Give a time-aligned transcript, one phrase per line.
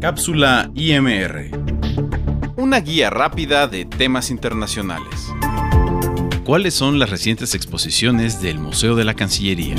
[0.00, 1.50] Cápsula IMR.
[2.56, 5.26] Una guía rápida de temas internacionales.
[6.44, 9.74] ¿Cuáles son las recientes exposiciones del Museo de la Cancillería?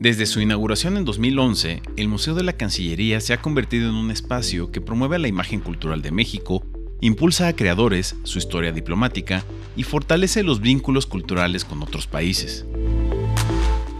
[0.00, 4.10] Desde su inauguración en 2011, el Museo de la Cancillería se ha convertido en un
[4.10, 6.64] espacio que promueve la imagen cultural de México,
[7.02, 9.44] impulsa a creadores, su historia diplomática
[9.76, 12.64] y fortalece los vínculos culturales con otros países.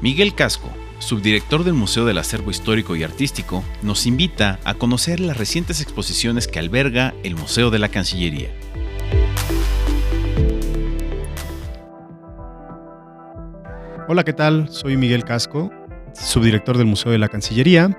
[0.00, 0.61] Miguel Casco,
[1.02, 6.46] subdirector del Museo del Acervo Histórico y Artístico, nos invita a conocer las recientes exposiciones
[6.46, 8.50] que alberga el Museo de la Cancillería.
[14.08, 14.68] Hola, ¿qué tal?
[14.68, 15.72] Soy Miguel Casco,
[16.14, 17.98] subdirector del Museo de la Cancillería.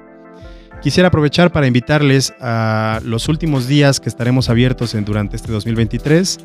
[0.83, 6.39] Quisiera aprovechar para invitarles a los últimos días que estaremos abiertos durante este 2023.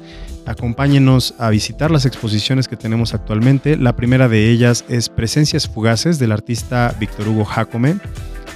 [0.47, 3.77] Acompáñenos a visitar las exposiciones que tenemos actualmente.
[3.77, 7.97] La primera de ellas es Presencias Fugaces del artista Víctor Hugo Jacome,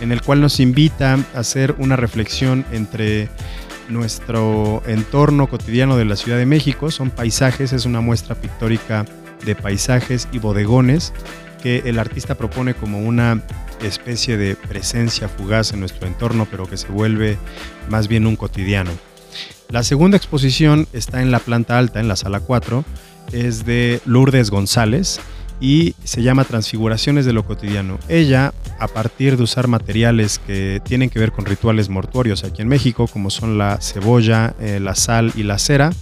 [0.01, 3.29] en el cual nos invita a hacer una reflexión entre
[3.89, 6.93] nuestro entorno cotidiano de la Ciudad de México.
[6.93, 9.05] Son paisajes, es una muestra pictórica
[9.45, 11.13] de paisajes y bodegones
[11.61, 13.43] que el artista propone como una
[13.87, 17.39] especie de presencia fugaz en nuestro entorno, pero que se vuelve
[17.89, 18.91] más bien un cotidiano.
[19.69, 22.85] La segunda exposición está en la planta alta, en la sala 4,
[23.33, 25.21] es de Lourdes González
[25.61, 27.99] y se llama Transfiguraciones de lo cotidiano.
[28.09, 32.69] Ella, a partir de usar materiales que tienen que ver con rituales mortuorios aquí en
[32.69, 35.93] México, como son la cebolla, eh, la sal y la cera,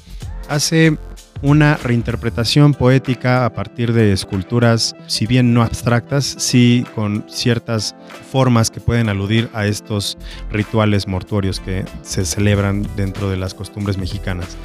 [0.48, 0.97] hace
[1.42, 7.94] una reinterpretación poética a partir de esculturas, si bien no abstractas, sí con ciertas
[8.30, 10.19] formas que pueden aludir a estos
[10.50, 14.56] rituales mortuorios que se celebran dentro de las costumbres mexicanas.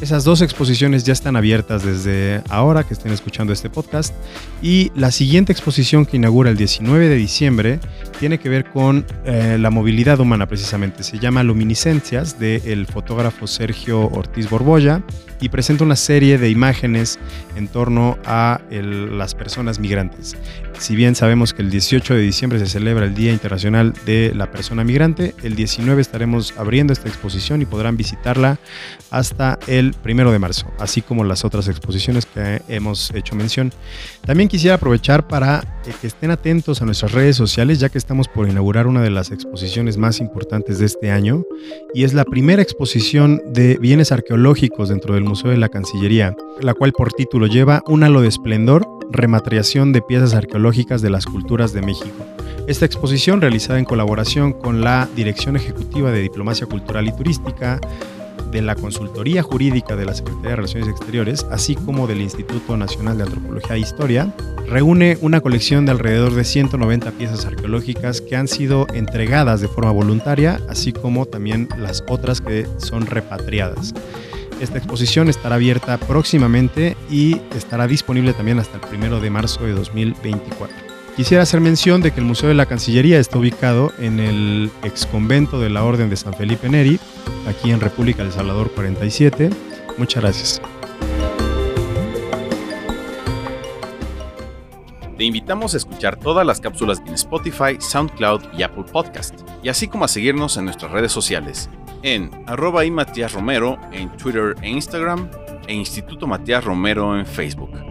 [0.00, 4.14] Esas dos exposiciones ya están abiertas desde ahora que estén escuchando este podcast
[4.62, 7.80] y la siguiente exposición que inaugura el 19 de diciembre
[8.20, 11.02] tiene que ver con eh, la movilidad humana precisamente.
[11.02, 15.02] Se llama Luminiscencias del fotógrafo Sergio Ortiz Borbolla
[15.40, 17.18] y presenta una serie de imágenes
[17.56, 20.36] en torno a las personas migrantes.
[20.78, 24.50] Si bien sabemos que el 18 de diciembre se celebra el Día Internacional de la
[24.50, 28.60] Persona Migrante, el 19 estaremos abriendo esta exposición y podrán visitarla
[29.10, 33.72] hasta el 1 de marzo, así como las otras exposiciones que hemos hecho mención.
[34.24, 38.28] También quisiera aprovechar para eh, que estén atentos a nuestras redes sociales, ya que estamos
[38.28, 41.42] por inaugurar una de las exposiciones más importantes de este año,
[41.92, 46.74] y es la primera exposición de bienes arqueológicos dentro del Museo de la Cancillería, la
[46.74, 51.72] cual por título lleva Un halo de esplendor, rematriación de piezas arqueológicas de las culturas
[51.72, 52.24] de México.
[52.66, 57.80] Esta exposición, realizada en colaboración con la Dirección Ejecutiva de Diplomacia Cultural y Turística,
[58.50, 63.18] de la Consultoría Jurídica de la Secretaría de Relaciones Exteriores, así como del Instituto Nacional
[63.18, 64.34] de Antropología e Historia,
[64.66, 69.90] reúne una colección de alrededor de 190 piezas arqueológicas que han sido entregadas de forma
[69.90, 73.92] voluntaria, así como también las otras que son repatriadas.
[74.60, 79.72] Esta exposición estará abierta próximamente y estará disponible también hasta el 1 de marzo de
[79.72, 80.76] 2024.
[81.16, 85.06] Quisiera hacer mención de que el Museo de la Cancillería está ubicado en el ex
[85.06, 86.98] convento de la Orden de San Felipe Neri,
[87.48, 89.50] aquí en República del Salvador 47.
[89.96, 90.62] Muchas gracias.
[95.16, 99.88] Te invitamos a escuchar todas las cápsulas en Spotify, SoundCloud y Apple Podcast, y así
[99.88, 101.68] como a seguirnos en nuestras redes sociales,
[102.02, 105.30] en arroba y Matías Romero en Twitter e Instagram,
[105.66, 107.87] e Instituto Matías Romero en Facebook.